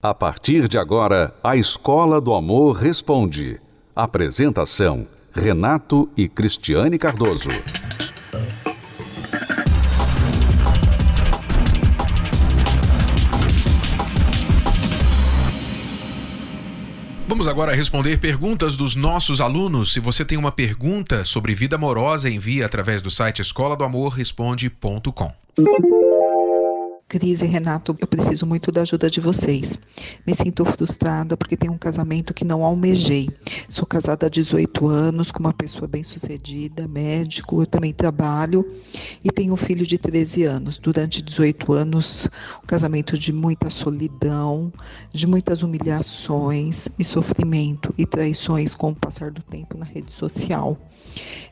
A 0.00 0.14
partir 0.14 0.68
de 0.68 0.78
agora, 0.78 1.34
a 1.42 1.56
Escola 1.56 2.20
do 2.20 2.32
Amor 2.32 2.76
Responde. 2.76 3.60
Apresentação: 3.96 5.08
Renato 5.32 6.08
e 6.16 6.28
Cristiane 6.28 6.96
Cardoso. 6.96 7.48
Vamos 17.26 17.48
agora 17.48 17.74
responder 17.74 18.18
perguntas 18.18 18.76
dos 18.76 18.94
nossos 18.94 19.40
alunos. 19.40 19.92
Se 19.92 19.98
você 19.98 20.24
tem 20.24 20.38
uma 20.38 20.52
pergunta 20.52 21.24
sobre 21.24 21.56
vida 21.56 21.74
amorosa, 21.74 22.30
envie 22.30 22.62
através 22.62 23.02
do 23.02 23.10
site 23.10 23.42
escola 23.42 23.76
do 23.76 23.82
amor 23.82 24.10
responde.com. 24.10 25.32
Cris 27.08 27.40
e 27.40 27.46
Renato, 27.46 27.96
eu 27.98 28.06
preciso 28.06 28.44
muito 28.44 28.70
da 28.70 28.82
ajuda 28.82 29.08
de 29.08 29.18
vocês. 29.18 29.78
Me 30.26 30.34
sinto 30.34 30.62
frustrada 30.66 31.38
porque 31.38 31.56
tenho 31.56 31.72
um 31.72 31.78
casamento 31.78 32.34
que 32.34 32.44
não 32.44 32.62
almejei. 32.62 33.30
Sou 33.66 33.86
casada 33.86 34.26
há 34.26 34.28
18 34.28 34.86
anos 34.86 35.32
com 35.32 35.40
uma 35.40 35.54
pessoa 35.54 35.88
bem-sucedida, 35.88 36.86
médico, 36.86 37.62
eu 37.62 37.66
também 37.66 37.94
trabalho 37.94 38.62
e 39.24 39.32
tenho 39.32 39.54
um 39.54 39.56
filho 39.56 39.86
de 39.86 39.96
13 39.96 40.44
anos. 40.44 40.76
Durante 40.76 41.22
18 41.22 41.72
anos, 41.72 42.28
um 42.62 42.66
casamento 42.66 43.16
de 43.16 43.32
muita 43.32 43.70
solidão, 43.70 44.70
de 45.10 45.26
muitas 45.26 45.62
humilhações 45.62 46.90
e 46.98 47.04
sofrimento 47.06 47.90
e 47.96 48.04
traições 48.04 48.74
com 48.74 48.90
o 48.90 48.94
passar 48.94 49.30
do 49.30 49.40
tempo 49.40 49.78
na 49.78 49.86
rede 49.86 50.12
social. 50.12 50.76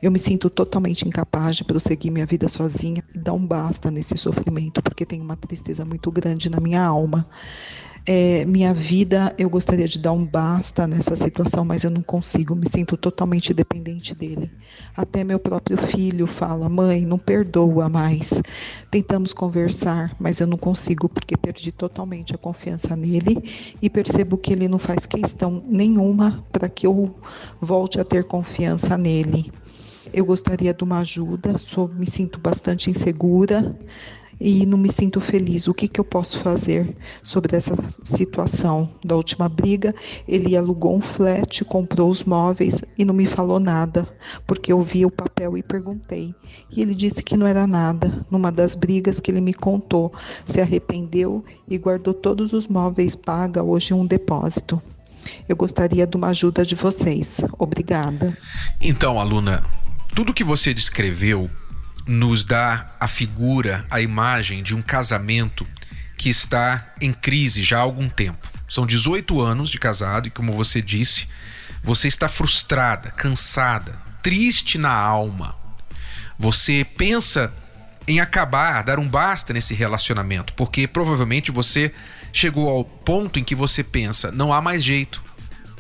Eu 0.02 0.10
me 0.10 0.18
sinto 0.18 0.50
totalmente 0.50 1.06
incapaz 1.06 1.56
de 1.56 1.64
prosseguir 1.64 2.12
minha 2.12 2.26
vida 2.26 2.48
sozinha 2.48 3.02
e 3.14 3.18
dar 3.18 3.32
um 3.32 3.45
basta 3.45 3.90
nesse 3.90 4.16
sofrimento, 4.16 4.82
porque 4.82 5.06
tenho 5.06 5.24
uma 5.24 5.36
tristeza 5.46 5.84
muito 5.84 6.10
grande 6.10 6.50
na 6.50 6.60
minha 6.60 6.82
alma. 6.82 7.27
É, 8.09 8.45
minha 8.45 8.73
vida, 8.73 9.34
eu 9.37 9.50
gostaria 9.50 9.88
de 9.88 9.98
dar 9.98 10.12
um 10.12 10.24
basta 10.24 10.87
nessa 10.87 11.16
situação, 11.16 11.64
mas 11.64 11.82
eu 11.82 11.91
não 11.91 12.02
consigo, 12.02 12.54
me 12.54 12.68
sinto 12.68 12.96
totalmente 12.96 13.52
dependente 13.52 14.15
dele. 14.15 14.48
Até 14.96 15.24
meu 15.24 15.40
próprio 15.40 15.76
filho 15.76 16.24
fala: 16.29 16.68
mãe, 16.68 17.04
não 17.04 17.18
perdoa 17.18 17.88
mais. 17.88 18.40
Tentamos 18.93 19.32
conversar, 19.32 20.15
mas 20.20 20.40
eu 20.40 20.46
não 20.46 20.57
consigo 20.57 21.09
porque 21.09 21.37
perdi 21.37 21.73
totalmente 21.73 22.32
a 22.32 22.38
confiança 22.38 22.95
nele 22.95 23.42
e 23.82 23.90
percebo 23.90 24.38
que 24.38 24.52
ele 24.52 24.68
não 24.68 24.79
faz 24.79 25.04
questão 25.04 25.65
nenhuma 25.66 26.45
para 26.52 26.68
que 26.68 26.87
eu 26.87 27.13
volte 27.60 27.98
a 27.98 28.04
ter 28.04 28.23
confiança 28.23 28.96
nele. 28.96 29.51
Eu 30.13 30.24
gostaria 30.24 30.73
de 30.73 30.85
uma 30.85 31.01
ajuda, 31.01 31.59
sou, 31.59 31.88
me 31.88 32.07
sinto 32.07 32.38
bastante 32.38 32.88
insegura 32.88 33.76
e 34.40 34.66
não 34.66 34.79
me 34.79 34.90
sinto 34.90 35.20
feliz. 35.20 35.66
O 35.66 35.74
que, 35.74 35.88
que 35.88 36.01
eu 36.01 36.04
posso 36.04 36.38
fazer 36.40 36.95
sobre 37.23 37.56
essa 37.56 37.74
situação? 38.04 38.90
Da 39.04 39.16
última 39.16 39.48
briga, 39.48 39.95
ele 40.26 40.56
alugou 40.56 40.96
um 40.96 41.01
flat, 41.01 41.65
comprou 41.65 42.10
os 42.10 42.24
móveis 42.24 42.82
e 42.96 43.04
não 43.04 43.14
me 43.14 43.26
falou 43.26 43.59
nada, 43.59 44.09
porque 44.46 44.73
eu 44.73 44.82
vi 44.82 45.04
o 45.04 45.10
papel 45.10 45.57
e 45.57 45.62
perguntei. 45.62 46.34
E 46.70 46.82
ele 46.82 46.95
disse 46.95 47.23
que 47.23 47.37
não 47.37 47.46
era 47.46 47.66
nada. 47.66 48.24
Numa 48.30 48.52
das 48.52 48.74
brigas 48.74 49.20
que 49.20 49.30
ele 49.30 49.40
me 49.40 49.54
contou, 49.54 50.12
se 50.45 50.60
arrependeu 50.60 51.45
e 51.68 51.79
guardou 51.79 52.14
todos 52.14 52.52
os 52.52 52.68
móveis, 52.68 53.16
paga 53.16 53.62
hoje 53.62 53.95
um 53.95 54.07
depósito. 54.07 54.80
Eu 55.48 55.57
gostaria 55.57 56.07
de 56.07 56.16
uma 56.16 56.29
ajuda 56.29 56.64
de 56.64 56.74
vocês. 56.74 57.40
Obrigada. 57.59 58.37
Então, 58.80 59.18
aluna, 59.18 59.64
tudo 60.14 60.32
que 60.32 60.45
você 60.45 60.73
descreveu 60.73 61.51
nos 62.07 62.45
dá 62.45 62.95
a 63.01 63.09
figura, 63.09 63.85
a 63.90 64.00
imagem 64.00 64.62
de 64.62 64.75
um 64.75 64.81
casamento 64.81 65.66
que 66.16 66.31
está 66.31 66.94
em 67.00 67.12
crise 67.12 67.62
já 67.62 67.78
há 67.78 67.82
algum 67.82 68.09
tempo. 68.09 68.48
São 68.69 68.87
18 68.87 69.41
anos 69.41 69.71
de 69.71 69.78
casado 69.78 70.28
e, 70.28 70.31
como 70.31 70.53
você 70.53 70.81
disse, 70.81 71.28
você 71.82 72.09
está 72.09 72.28
frustrada, 72.28 73.10
cansada, 73.10 74.00
triste 74.22 74.78
na 74.78 74.93
alma. 74.93 75.56
Você 76.38 76.86
pensa 76.97 77.53
em 78.09 78.20
acabar, 78.20 78.82
dar 78.82 78.98
um 78.98 79.09
basta 79.09 79.53
nesse 79.53 79.75
relacionamento, 79.75 80.53
porque 80.54 80.86
provavelmente 80.86 81.50
você 81.50 81.92
chegou 82.32 82.69
ao 82.69 82.84
ponto 82.84 83.38
em 83.38 83.44
que 83.44 83.54
você 83.54 83.82
pensa: 83.82 84.30
não 84.30 84.53
há 84.53 84.60
mais 84.60 84.82
jeito, 84.82 85.22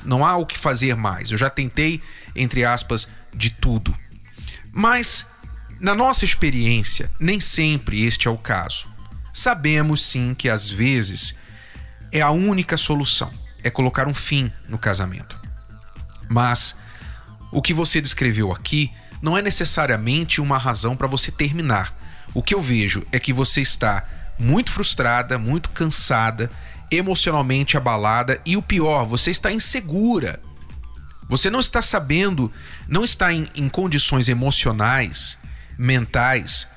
não 0.04 0.24
há 0.24 0.36
o 0.36 0.46
que 0.46 0.58
fazer 0.58 0.96
mais. 0.96 1.30
Eu 1.30 1.38
já 1.38 1.50
tentei, 1.50 2.00
entre 2.34 2.64
aspas, 2.64 3.08
de 3.34 3.50
tudo. 3.50 3.96
Mas 4.72 5.26
na 5.78 5.94
nossa 5.94 6.24
experiência, 6.24 7.10
nem 7.20 7.38
sempre 7.38 8.04
este 8.04 8.28
é 8.28 8.30
o 8.30 8.38
caso. 8.38 8.86
Sabemos 9.32 10.02
sim 10.02 10.34
que 10.34 10.48
às 10.48 10.70
vezes 10.70 11.34
é 12.10 12.22
a 12.22 12.30
única 12.30 12.76
solução, 12.76 13.30
é 13.62 13.68
colocar 13.68 14.08
um 14.08 14.14
fim 14.14 14.50
no 14.68 14.78
casamento. 14.78 15.38
Mas 16.28 16.74
o 17.52 17.60
que 17.60 17.74
você 17.74 18.00
descreveu 18.00 18.52
aqui 18.52 18.90
não 19.20 19.36
é 19.36 19.42
necessariamente 19.42 20.40
uma 20.40 20.56
razão 20.56 20.96
para 20.96 21.06
você 21.06 21.30
terminar. 21.30 21.94
O 22.32 22.42
que 22.42 22.54
eu 22.54 22.60
vejo 22.60 23.02
é 23.12 23.18
que 23.18 23.32
você 23.32 23.60
está 23.60 24.04
muito 24.38 24.70
frustrada, 24.70 25.38
muito 25.38 25.70
cansada, 25.70 26.50
emocionalmente 26.90 27.76
abalada 27.76 28.40
e 28.46 28.56
o 28.56 28.62
pior, 28.62 29.04
você 29.04 29.30
está 29.30 29.52
insegura. 29.52 30.40
Você 31.28 31.50
não 31.50 31.58
está 31.58 31.82
sabendo, 31.82 32.52
não 32.88 33.04
está 33.04 33.32
em, 33.32 33.48
em 33.54 33.68
condições 33.68 34.28
emocionais 34.28 35.38
mentais, 35.78 36.68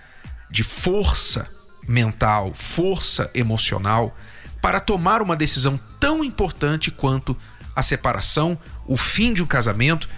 de 0.49 0.63
força 0.63 1.49
mental, 1.87 2.53
força 2.53 3.29
emocional, 3.33 4.15
para 4.61 4.79
tomar 4.79 5.21
uma 5.21 5.35
decisão 5.35 5.79
tão 5.99 6.23
importante 6.23 6.91
quanto 6.91 7.35
a 7.75 7.81
separação, 7.81 8.59
o 8.85 8.97
fim 8.97 9.33
de 9.33 9.41
um 9.41 9.45
casamento, 9.45 10.09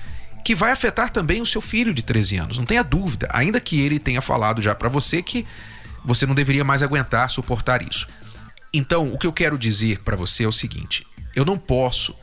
que 0.44 0.56
vai 0.56 0.72
afetar 0.72 1.10
também 1.10 1.42
o 1.42 1.46
seu 1.46 1.62
filho 1.62 1.94
de 1.94 2.02
13 2.02 2.38
anos. 2.38 2.58
Não 2.58 2.66
tenha 2.66 2.84
dúvida, 2.84 3.30
ainda 3.32 3.60
que 3.60 3.80
ele 3.80 4.00
tenha 4.00 4.22
falado 4.22 4.62
já 4.62 4.74
para 4.74 4.90
você 4.90 5.22
que 5.22 5.46
você 6.04 6.26
não 6.26 6.36
deveria 6.36 6.64
mais 6.64 6.82
aguentar 6.82 7.30
suportar 7.30 7.82
isso. 7.82 8.08
Então, 8.74 9.14
o 9.14 9.18
que 9.18 9.28
eu 9.28 9.34
quero 9.34 9.58
dizer 9.58 10.00
para 10.00 10.16
você 10.16 10.44
é 10.44 10.48
o 10.48 10.52
seguinte: 10.52 11.06
eu 11.36 11.46
não 11.46 11.58
posso, 11.58 12.16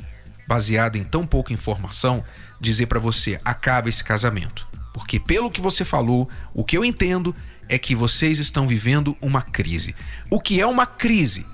baseado 0.46 0.96
em 0.96 1.04
tão 1.04 1.26
pouca 1.26 1.52
informação, 1.52 2.24
dizer 2.60 2.86
para 2.86 2.98
você 2.98 3.40
acabe 3.44 3.88
esse 3.88 4.02
casamento. 4.02 4.67
Porque, 4.98 5.20
pelo 5.20 5.48
que 5.48 5.60
você 5.60 5.84
falou, 5.84 6.28
o 6.52 6.64
que 6.64 6.76
eu 6.76 6.84
entendo 6.84 7.32
é 7.68 7.78
que 7.78 7.94
vocês 7.94 8.40
estão 8.40 8.66
vivendo 8.66 9.16
uma 9.22 9.40
crise. 9.40 9.94
O 10.28 10.40
que 10.40 10.60
é 10.60 10.66
uma 10.66 10.86
crise? 10.86 11.46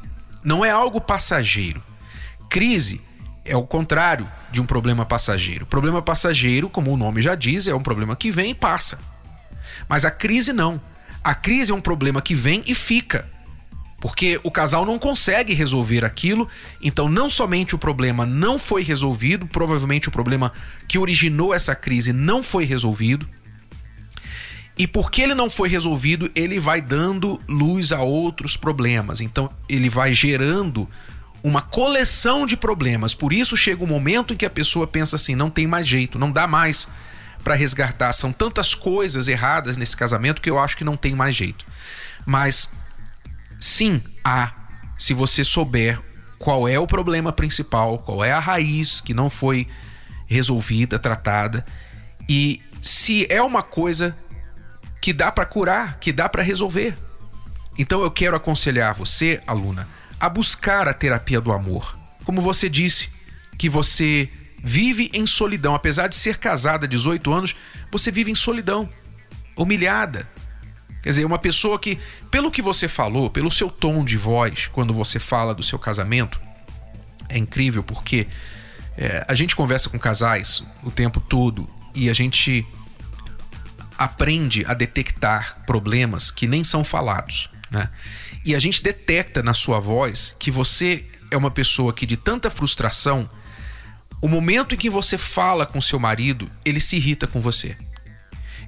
Não 0.42 0.64
é 0.64 0.70
algo 0.70 0.98
passageiro. 0.98 1.82
Crise 2.48 3.02
é 3.44 3.54
o 3.54 3.66
contrário 3.66 4.26
de 4.50 4.62
um 4.62 4.64
problema 4.64 5.04
passageiro. 5.04 5.66
Problema 5.66 6.00
passageiro, 6.00 6.70
como 6.70 6.90
o 6.90 6.96
nome 6.96 7.20
já 7.20 7.34
diz, 7.34 7.68
é 7.68 7.74
um 7.74 7.82
problema 7.82 8.16
que 8.16 8.30
vem 8.30 8.52
e 8.52 8.54
passa. 8.54 8.98
Mas 9.86 10.06
a 10.06 10.10
crise 10.10 10.50
não. 10.50 10.80
A 11.22 11.34
crise 11.34 11.70
é 11.70 11.74
um 11.74 11.82
problema 11.82 12.22
que 12.22 12.34
vem 12.34 12.64
e 12.66 12.74
fica. 12.74 13.30
Porque 14.04 14.38
o 14.42 14.50
casal 14.50 14.84
não 14.84 14.98
consegue 14.98 15.54
resolver 15.54 16.04
aquilo, 16.04 16.46
então 16.78 17.08
não 17.08 17.26
somente 17.26 17.74
o 17.74 17.78
problema 17.78 18.26
não 18.26 18.58
foi 18.58 18.82
resolvido, 18.82 19.46
provavelmente 19.46 20.08
o 20.08 20.12
problema 20.12 20.52
que 20.86 20.98
originou 20.98 21.54
essa 21.54 21.74
crise 21.74 22.12
não 22.12 22.42
foi 22.42 22.66
resolvido. 22.66 23.26
E 24.76 24.86
porque 24.86 25.22
ele 25.22 25.34
não 25.34 25.48
foi 25.48 25.70
resolvido, 25.70 26.30
ele 26.34 26.60
vai 26.60 26.82
dando 26.82 27.40
luz 27.48 27.92
a 27.92 28.02
outros 28.02 28.58
problemas. 28.58 29.22
Então 29.22 29.50
ele 29.70 29.88
vai 29.88 30.12
gerando 30.12 30.86
uma 31.42 31.62
coleção 31.62 32.44
de 32.44 32.58
problemas. 32.58 33.14
Por 33.14 33.32
isso 33.32 33.56
chega 33.56 33.82
um 33.82 33.86
momento 33.86 34.34
em 34.34 34.36
que 34.36 34.44
a 34.44 34.50
pessoa 34.50 34.86
pensa 34.86 35.16
assim: 35.16 35.34
não 35.34 35.48
tem 35.48 35.66
mais 35.66 35.88
jeito, 35.88 36.18
não 36.18 36.30
dá 36.30 36.46
mais 36.46 36.88
para 37.42 37.54
resgatar. 37.54 38.12
São 38.12 38.34
tantas 38.34 38.74
coisas 38.74 39.28
erradas 39.28 39.78
nesse 39.78 39.96
casamento 39.96 40.42
que 40.42 40.50
eu 40.50 40.58
acho 40.58 40.76
que 40.76 40.84
não 40.84 40.94
tem 40.94 41.14
mais 41.14 41.34
jeito. 41.34 41.64
Mas 42.26 42.68
sim 43.58 44.02
há, 44.24 44.52
se 44.98 45.14
você 45.14 45.44
souber 45.44 46.00
qual 46.38 46.68
é 46.68 46.78
o 46.78 46.86
problema 46.86 47.32
principal, 47.32 47.98
qual 47.98 48.24
é 48.24 48.32
a 48.32 48.40
raiz 48.40 49.00
que 49.00 49.14
não 49.14 49.30
foi 49.30 49.66
resolvida, 50.26 50.98
tratada, 50.98 51.64
e 52.28 52.60
se 52.82 53.26
é 53.30 53.42
uma 53.42 53.62
coisa 53.62 54.16
que 55.00 55.12
dá 55.12 55.30
para 55.30 55.44
curar, 55.44 55.98
que 55.98 56.12
dá 56.12 56.28
para 56.28 56.42
resolver. 56.42 56.96
Então 57.78 58.02
eu 58.02 58.10
quero 58.10 58.36
aconselhar 58.36 58.94
você, 58.94 59.40
aluna, 59.46 59.88
a 60.18 60.28
buscar 60.28 60.88
a 60.88 60.94
terapia 60.94 61.40
do 61.40 61.52
amor. 61.52 61.98
Como 62.24 62.40
você 62.40 62.68
disse, 62.68 63.08
que 63.56 63.68
você 63.68 64.28
vive 64.62 65.10
em 65.12 65.26
solidão, 65.26 65.74
apesar 65.74 66.08
de 66.08 66.16
ser 66.16 66.38
casada 66.38 66.86
há 66.86 66.88
18 66.88 67.32
anos, 67.32 67.56
você 67.90 68.10
vive 68.10 68.30
em 68.30 68.34
solidão, 68.34 68.88
humilhada, 69.56 70.28
Quer 71.04 71.10
dizer, 71.10 71.26
uma 71.26 71.38
pessoa 71.38 71.78
que, 71.78 71.98
pelo 72.30 72.50
que 72.50 72.62
você 72.62 72.88
falou, 72.88 73.28
pelo 73.28 73.50
seu 73.50 73.70
tom 73.70 74.02
de 74.02 74.16
voz, 74.16 74.68
quando 74.68 74.94
você 74.94 75.20
fala 75.20 75.54
do 75.54 75.62
seu 75.62 75.78
casamento, 75.78 76.40
é 77.28 77.36
incrível 77.36 77.82
porque 77.82 78.26
é, 78.96 79.22
a 79.28 79.34
gente 79.34 79.54
conversa 79.54 79.90
com 79.90 79.98
casais 79.98 80.64
o 80.82 80.90
tempo 80.90 81.20
todo 81.20 81.68
e 81.94 82.08
a 82.08 82.14
gente 82.14 82.66
aprende 83.98 84.64
a 84.66 84.72
detectar 84.72 85.62
problemas 85.66 86.30
que 86.30 86.46
nem 86.46 86.64
são 86.64 86.82
falados, 86.82 87.50
né? 87.70 87.90
E 88.42 88.54
a 88.54 88.58
gente 88.58 88.82
detecta 88.82 89.42
na 89.42 89.52
sua 89.52 89.80
voz 89.80 90.34
que 90.38 90.50
você 90.50 91.04
é 91.30 91.36
uma 91.36 91.50
pessoa 91.50 91.92
que 91.92 92.06
de 92.06 92.16
tanta 92.16 92.50
frustração, 92.50 93.28
o 94.22 94.28
momento 94.28 94.74
em 94.74 94.78
que 94.78 94.88
você 94.88 95.18
fala 95.18 95.66
com 95.66 95.82
seu 95.82 96.00
marido, 96.00 96.50
ele 96.64 96.80
se 96.80 96.96
irrita 96.96 97.26
com 97.26 97.42
você. 97.42 97.76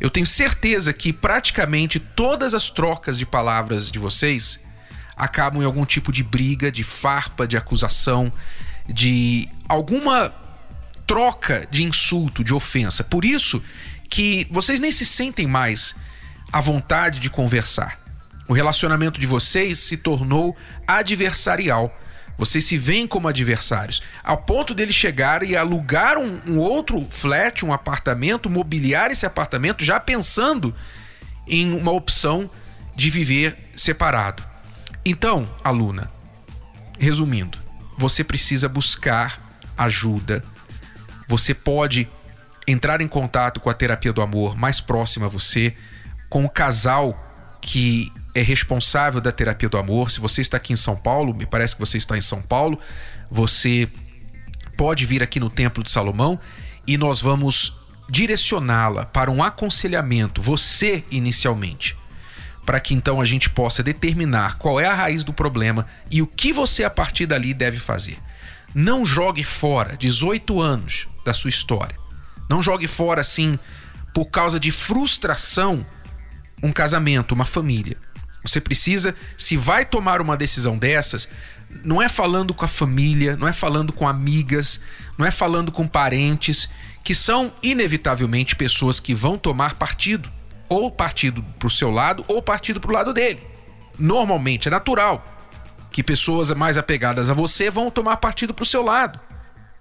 Eu 0.00 0.10
tenho 0.10 0.26
certeza 0.26 0.93
que 0.93 1.12
praticamente 1.12 1.98
todas 1.98 2.54
as 2.54 2.70
trocas 2.70 3.19
de 3.19 3.26
palavras 3.26 3.90
de 3.90 3.98
vocês 3.98 4.60
acabam 5.16 5.62
em 5.62 5.64
algum 5.64 5.87
tipo 5.87 6.12
de 6.12 6.22
briga, 6.22 6.70
de 6.70 6.84
farpa, 6.84 7.46
de 7.46 7.56
acusação, 7.56 8.32
de 8.87 9.48
alguma 9.69 10.32
troca 11.06 11.66
de 11.70 11.84
insulto, 11.84 12.44
de 12.44 12.52
ofensa. 12.52 13.02
Por 13.02 13.25
isso 13.25 13.62
que 14.08 14.46
vocês 14.50 14.81
nem 14.81 14.90
se 14.90 15.04
sentem 15.04 15.46
mais 15.46 15.94
à 16.52 16.60
vontade 16.60 17.20
de 17.20 17.31
conversar. 17.31 17.99
O 18.49 18.52
relacionamento 18.52 19.19
de 19.19 19.26
vocês 19.26 19.78
se 19.78 19.96
tornou 19.96 20.56
adversarial. 20.87 21.96
Vocês 22.38 22.64
se 22.64 22.76
veem 22.76 23.06
como 23.06 23.28
adversários, 23.28 24.02
ao 24.22 24.38
ponto 24.38 24.74
dele 24.74 24.92
chegar 24.92 25.42
e 25.42 25.56
alugar 25.56 26.18
um, 26.18 26.40
um 26.46 26.58
outro 26.58 27.00
flat, 27.08 27.64
um 27.64 27.72
apartamento, 27.72 28.50
mobiliar 28.50 29.10
esse 29.10 29.24
apartamento, 29.24 29.84
já 29.84 29.98
pensando 29.98 30.74
em 31.46 31.72
uma 31.72 31.92
opção 31.92 32.50
de 32.94 33.08
viver 33.08 33.56
separado. 33.74 34.42
Então, 35.04 35.48
aluna, 35.62 36.10
resumindo, 36.98 37.58
você 37.96 38.22
precisa 38.22 38.68
buscar 38.68 39.40
ajuda. 39.78 40.42
Você 41.28 41.54
pode 41.54 42.08
entrar 42.66 43.00
em 43.00 43.08
contato 43.08 43.60
com 43.60 43.70
a 43.70 43.74
terapia 43.74 44.12
do 44.12 44.20
amor 44.20 44.56
mais 44.56 44.80
próxima 44.80 45.26
a 45.26 45.28
você, 45.28 45.74
com 46.28 46.44
o 46.44 46.50
casal 46.50 47.22
que 47.62 48.12
é 48.36 48.42
responsável 48.42 49.18
da 49.18 49.32
terapia 49.32 49.68
do 49.68 49.78
amor. 49.78 50.10
Se 50.10 50.20
você 50.20 50.42
está 50.42 50.58
aqui 50.58 50.72
em 50.72 50.76
São 50.76 50.94
Paulo, 50.94 51.32
me 51.34 51.46
parece 51.46 51.74
que 51.74 51.80
você 51.80 51.96
está 51.96 52.18
em 52.18 52.20
São 52.20 52.42
Paulo, 52.42 52.78
você 53.30 53.88
pode 54.76 55.06
vir 55.06 55.22
aqui 55.22 55.40
no 55.40 55.48
Templo 55.48 55.82
de 55.82 55.90
Salomão 55.90 56.38
e 56.86 56.98
nós 56.98 57.20
vamos 57.20 57.72
direcioná-la 58.10 59.06
para 59.06 59.30
um 59.30 59.42
aconselhamento, 59.42 60.42
você 60.42 61.02
inicialmente, 61.10 61.96
para 62.66 62.78
que 62.78 62.92
então 62.92 63.22
a 63.22 63.24
gente 63.24 63.48
possa 63.48 63.82
determinar 63.82 64.58
qual 64.58 64.78
é 64.78 64.86
a 64.86 64.94
raiz 64.94 65.24
do 65.24 65.32
problema 65.32 65.86
e 66.10 66.20
o 66.20 66.26
que 66.26 66.52
você 66.52 66.84
a 66.84 66.90
partir 66.90 67.24
dali 67.24 67.54
deve 67.54 67.78
fazer. 67.78 68.18
Não 68.74 69.06
jogue 69.06 69.44
fora 69.44 69.96
18 69.96 70.60
anos 70.60 71.08
da 71.24 71.32
sua 71.32 71.48
história. 71.48 71.96
Não 72.50 72.60
jogue 72.60 72.86
fora 72.86 73.22
assim 73.22 73.58
por 74.12 74.26
causa 74.26 74.60
de 74.60 74.70
frustração 74.70 75.84
um 76.62 76.70
casamento, 76.70 77.32
uma 77.32 77.44
família. 77.46 77.96
Você 78.46 78.60
precisa, 78.60 79.14
se 79.37 79.56
vai 79.56 79.84
tomar 79.84 80.20
uma 80.20 80.37
decisão 80.37 80.78
dessas, 80.78 81.28
não 81.84 82.00
é 82.00 82.08
falando 82.08 82.54
com 82.54 82.64
a 82.64 82.69
família, 82.69 83.37
não 83.37 83.48
é 83.48 83.52
falando 83.52 83.93
com 83.93 84.06
amigas, 84.06 84.81
não 85.19 85.26
é 85.26 85.31
falando 85.31 85.72
com 85.72 85.87
parentes, 85.87 86.69
que 87.02 87.14
são 87.14 87.52
inevitavelmente 87.62 88.56
pessoas 88.56 89.00
que 89.00 89.14
vão 89.14 89.38
tomar 89.38 89.75
partido, 89.75 90.31
ou 90.69 90.90
partido 90.90 91.43
para 91.58 91.66
o 91.66 91.70
seu 91.70 91.90
lado, 91.90 92.25
ou 92.28 92.43
partido 92.43 92.81
para 92.81 92.90
o 92.90 92.94
lado 92.94 93.12
dele. 93.12 93.40
Normalmente 93.98 94.69
é 94.69 94.70
natural 94.70 95.25
que 95.90 96.02
pessoas 96.02 96.50
mais 96.50 96.76
apegadas 96.76 97.31
a 97.31 97.34
você 97.34 97.70
vão 97.70 97.90
tomar 97.90 98.19
partido 98.19 98.52
para 98.52 98.62
o 98.62 98.66
seu 98.66 98.82
lado, 98.82 99.19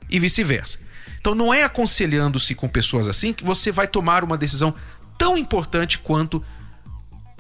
e 0.10 0.20
vice-versa. 0.20 0.80
Então 1.20 1.34
não 1.34 1.54
é 1.54 1.64
aconselhando-se 1.64 2.54
com 2.54 2.68
pessoas 2.68 3.08
assim 3.08 3.34
que 3.34 3.44
você 3.44 3.72
vai 3.72 3.88
tomar 3.88 4.24
uma 4.24 4.38
decisão 4.38 4.74
tão 5.18 5.38
importante 5.38 5.98
quanto 5.98 6.44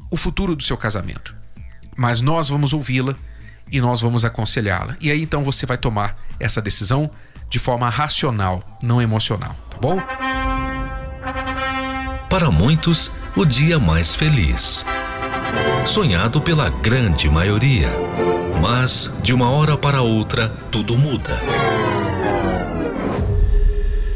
o 0.10 0.18
futuro 0.18 0.56
do 0.56 0.63
seu 0.63 0.78
casamento. 0.78 1.36
Mas 1.96 2.22
nós 2.22 2.50
vamos 2.50 2.74
ouvi-la 2.74 3.16
e 3.72 3.80
nós 3.81 4.02
vamos 4.02 4.25
aconselhá-la. 4.25 4.96
E 5.00 5.12
aí 5.12 5.22
então 5.22 5.44
você 5.44 5.66
vai 5.66 5.78
tomar 5.78 6.18
essa 6.40 6.62
decisão 6.62 7.10
de 7.50 7.60
forma 7.60 7.90
racional, 7.90 8.80
não 8.81 9.02
emocional, 9.02 9.56
tá 9.69 9.78
bom? 9.80 10.02
Para 12.30 12.52
muitos, 12.52 13.12
o 13.36 13.46
dia 13.46 13.80
mais 13.80 14.16
feliz. 14.16 14.86
Sonhado 15.86 16.42
pela 16.42 16.69
grande 16.69 17.30
maioria. 17.30 17.90
Mas, 18.62 19.12
de 19.22 19.34
uma 19.34 19.50
hora 19.50 19.78
para 19.78 20.02
outra, 20.02 20.50
tudo 20.72 20.98
muda. 20.98 21.40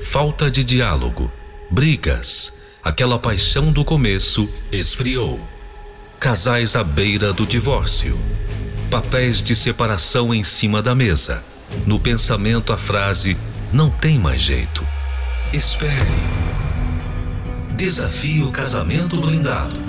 Falta 0.04 0.50
de 0.50 0.64
diálogo, 0.64 1.32
brigas, 1.70 2.52
aquela 2.84 3.20
paixão 3.20 3.72
do 3.72 3.86
começo 3.86 4.50
esfriou. 4.72 5.40
Casais 6.20 6.76
à 6.76 6.84
beira 6.84 7.32
do 7.32 7.48
divórcio. 7.48 8.20
Papéis 8.92 9.42
de 9.42 9.56
separação 9.56 10.34
em 10.34 10.44
cima 10.44 10.82
da 10.82 10.94
mesa. 10.94 11.42
No 11.86 11.98
pensamento, 11.98 12.74
a 12.74 12.78
frase: 12.78 13.38
não 13.72 13.90
tem 13.90 14.20
mais 14.20 14.42
jeito. 14.42 14.86
Espere. 15.54 15.94
Desafio 17.78 18.52
Casamento 18.52 19.16
Blindado. 19.22 19.80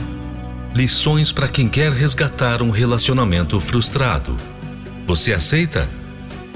Lições 0.72 1.32
para 1.32 1.48
quem 1.48 1.68
quer 1.68 1.90
resgatar 1.90 2.62
um 2.62 2.70
relacionamento 2.70 3.58
frustrado. 3.58 4.36
Você 5.08 5.32
aceita? 5.32 5.88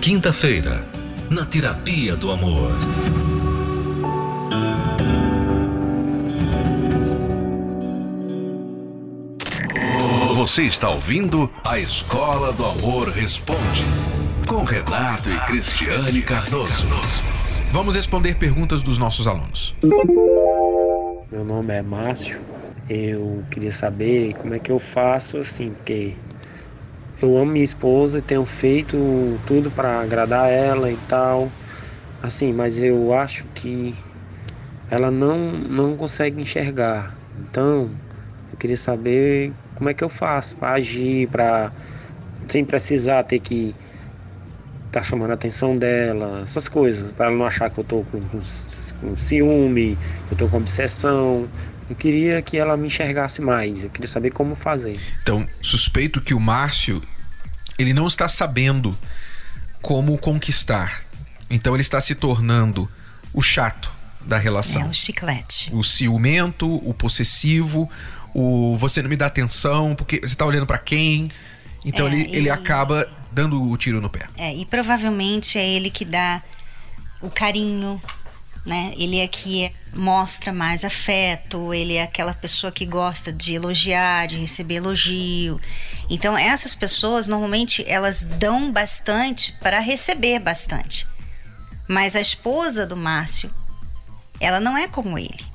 Quinta-feira, 0.00 0.86
na 1.28 1.44
Terapia 1.44 2.14
do 2.14 2.30
Amor. 2.30 2.70
Você 10.44 10.64
está 10.64 10.90
ouvindo 10.90 11.50
a 11.64 11.78
Escola 11.78 12.52
do 12.52 12.66
Amor 12.66 13.08
Responde, 13.08 13.82
com 14.46 14.62
Renato 14.62 15.30
e 15.30 15.40
Cristiane 15.46 16.20
Cardoso. 16.20 16.86
Vamos 17.72 17.96
responder 17.96 18.34
perguntas 18.34 18.82
dos 18.82 18.98
nossos 18.98 19.26
alunos. 19.26 19.74
Meu 21.32 21.46
nome 21.46 21.72
é 21.72 21.80
Márcio. 21.80 22.38
Eu 22.90 23.42
queria 23.50 23.72
saber 23.72 24.34
como 24.34 24.52
é 24.52 24.58
que 24.58 24.70
eu 24.70 24.78
faço 24.78 25.38
assim, 25.38 25.70
porque 25.70 26.14
eu 27.22 27.38
amo 27.38 27.52
minha 27.52 27.64
esposa 27.64 28.18
e 28.18 28.22
tenho 28.22 28.44
feito 28.44 29.40
tudo 29.46 29.70
para 29.70 30.02
agradar 30.02 30.50
ela 30.50 30.92
e 30.92 30.98
tal. 31.08 31.50
Assim, 32.22 32.52
mas 32.52 32.78
eu 32.78 33.14
acho 33.14 33.46
que 33.54 33.94
ela 34.90 35.10
não 35.10 35.38
não 35.52 35.96
consegue 35.96 36.38
enxergar. 36.38 37.14
Então, 37.40 37.88
eu 38.52 38.58
queria 38.58 38.76
saber 38.76 39.50
como 39.74 39.90
é 39.90 39.94
que 39.94 40.04
eu 40.04 40.08
faço 40.08 40.56
para 40.56 40.74
agir, 40.74 41.28
para 41.28 41.72
sem 42.48 42.64
precisar 42.64 43.24
ter 43.24 43.38
que 43.38 43.74
estar 44.86 45.00
tá 45.00 45.02
chamando 45.02 45.30
a 45.30 45.34
atenção 45.34 45.76
dela, 45.76 46.42
essas 46.44 46.68
coisas, 46.68 47.10
para 47.12 47.26
ela 47.26 47.36
não 47.36 47.46
achar 47.46 47.70
que 47.70 47.78
eu 47.78 47.84
tô 47.84 48.02
com, 48.04 48.20
com, 48.20 48.40
com 49.00 49.16
ciúme, 49.16 49.98
que 50.28 50.34
eu 50.34 50.38
tô 50.38 50.48
com 50.48 50.58
obsessão. 50.58 51.48
Eu 51.88 51.96
queria 51.96 52.40
que 52.40 52.56
ela 52.56 52.76
me 52.76 52.86
enxergasse 52.86 53.42
mais, 53.42 53.84
eu 53.84 53.90
queria 53.90 54.08
saber 54.08 54.30
como 54.30 54.54
fazer. 54.54 54.98
Então, 55.22 55.46
suspeito 55.60 56.20
que 56.20 56.32
o 56.32 56.40
Márcio 56.40 57.02
ele 57.78 57.92
não 57.92 58.06
está 58.06 58.28
sabendo 58.28 58.96
como 59.82 60.16
conquistar. 60.16 61.02
Então 61.50 61.74
ele 61.74 61.82
está 61.82 62.00
se 62.00 62.14
tornando 62.14 62.88
o 63.32 63.42
chato 63.42 63.92
da 64.20 64.38
relação. 64.38 64.82
É 64.82 64.86
o 64.86 64.94
chiclete. 64.94 65.70
O 65.74 65.82
ciumento, 65.82 66.76
o 66.88 66.94
possessivo, 66.94 67.90
o 68.34 68.76
você 68.76 69.00
não 69.00 69.08
me 69.08 69.16
dá 69.16 69.26
atenção, 69.26 69.94
porque 69.94 70.20
você 70.20 70.34
tá 70.34 70.44
olhando 70.44 70.66
para 70.66 70.78
quem. 70.78 71.30
Então 71.84 72.06
é, 72.06 72.10
ele, 72.12 72.22
ele, 72.22 72.36
ele 72.36 72.50
acaba 72.50 73.08
dando 73.30 73.62
o 73.62 73.76
tiro 73.76 74.00
no 74.00 74.10
pé. 74.10 74.26
É, 74.36 74.54
e 74.54 74.66
provavelmente 74.66 75.56
é 75.58 75.66
ele 75.66 75.90
que 75.90 76.04
dá 76.04 76.42
o 77.22 77.30
carinho, 77.30 78.02
né? 78.66 78.92
Ele 78.96 79.18
é 79.18 79.28
que 79.28 79.72
mostra 79.94 80.52
mais 80.52 80.84
afeto, 80.84 81.72
ele 81.72 81.94
é 81.94 82.02
aquela 82.02 82.34
pessoa 82.34 82.72
que 82.72 82.84
gosta 82.84 83.32
de 83.32 83.54
elogiar, 83.54 84.26
de 84.26 84.38
receber 84.38 84.76
elogio. 84.76 85.60
Então 86.10 86.36
essas 86.36 86.74
pessoas 86.74 87.28
normalmente 87.28 87.84
elas 87.86 88.24
dão 88.24 88.72
bastante 88.72 89.52
para 89.60 89.78
receber 89.80 90.38
bastante. 90.38 91.06
Mas 91.86 92.16
a 92.16 92.20
esposa 92.20 92.86
do 92.86 92.96
Márcio, 92.96 93.50
ela 94.40 94.58
não 94.58 94.76
é 94.76 94.88
como 94.88 95.18
ele. 95.18 95.53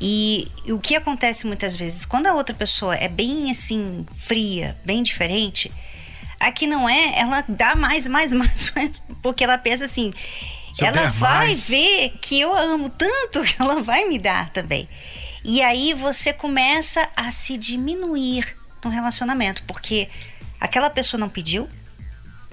E 0.00 0.48
o 0.66 0.78
que 0.78 0.96
acontece 0.96 1.46
muitas 1.46 1.76
vezes, 1.76 2.06
quando 2.06 2.26
a 2.26 2.34
outra 2.34 2.54
pessoa 2.54 2.94
é 2.94 3.06
bem 3.06 3.50
assim, 3.50 4.06
fria, 4.16 4.78
bem 4.84 5.02
diferente, 5.02 5.70
aqui 6.38 6.66
não 6.66 6.88
é, 6.88 7.18
ela 7.18 7.44
dá 7.46 7.76
mais, 7.76 8.08
mais, 8.08 8.32
mais, 8.34 8.70
porque 9.20 9.44
ela 9.44 9.58
pensa 9.58 9.84
assim, 9.84 10.12
Se 10.72 10.84
ela 10.84 11.10
vai 11.10 11.48
mais... 11.48 11.68
ver 11.68 12.14
que 12.20 12.40
eu 12.40 12.54
a 12.54 12.60
amo 12.62 12.88
tanto 12.88 13.42
que 13.44 13.54
ela 13.60 13.82
vai 13.82 14.08
me 14.08 14.18
dar 14.18 14.48
também. 14.48 14.88
E 15.44 15.60
aí 15.62 15.92
você 15.92 16.32
começa 16.32 17.06
a 17.14 17.30
se 17.30 17.58
diminuir 17.58 18.56
no 18.82 18.90
relacionamento, 18.90 19.62
porque 19.64 20.08
aquela 20.58 20.88
pessoa 20.88 21.20
não 21.20 21.28
pediu 21.28 21.68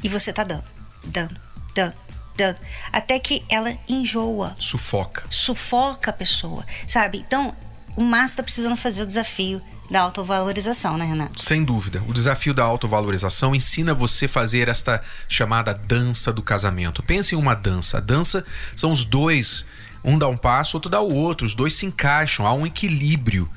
e 0.04 0.10
você 0.10 0.34
tá 0.34 0.44
dando, 0.44 0.66
dando, 1.06 1.40
dando 1.74 2.07
dando, 2.38 2.58
até 2.94 3.20
que 3.20 3.44
ela 3.50 3.76
enjoa. 3.90 4.56
Sufoca. 4.60 5.24
Sufoca 5.30 6.12
a 6.12 6.14
pessoa, 6.14 6.66
sabe? 6.88 7.24
Então, 7.28 7.54
o 7.96 8.04
Márcio 8.04 8.38
tá 8.38 8.44
precisando 8.44 8.78
fazer 8.78 9.02
o 9.02 9.06
desafio 9.06 9.62
da 9.90 10.02
autovalorização, 10.02 10.98
né, 10.98 11.06
Renato? 11.06 11.42
Sem 11.42 11.64
dúvida. 11.64 12.04
O 12.08 12.14
desafio 12.14 12.54
da 12.54 12.64
autovalorização 12.64 13.56
ensina 13.56 13.94
você 13.94 14.26
a 14.26 14.30
fazer 14.30 14.68
esta 14.68 15.02
chamada 15.28 15.74
dança 15.74 16.32
do 16.32 16.44
casamento. 16.44 17.02
Pense 17.02 17.34
em 17.34 17.38
uma 17.38 17.56
dança. 17.56 17.98
A 17.98 18.02
dança 18.02 18.46
são 18.76 18.92
os 18.92 19.04
dois, 19.06 19.66
um 20.04 20.18
dá 20.18 20.28
um 20.28 20.38
passo, 20.38 20.78
outro 20.78 20.92
dá 20.92 21.00
o 21.02 21.14
outro, 21.14 21.46
os 21.48 21.56
dois 21.56 21.74
se 21.74 21.86
encaixam, 21.86 22.46
há 22.46 22.54
um 22.54 22.68
equilíbrio. 22.68 23.50